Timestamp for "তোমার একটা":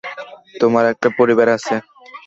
0.55-1.07